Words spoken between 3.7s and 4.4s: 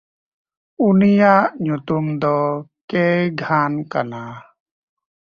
ᱠᱟᱱᱟ᱾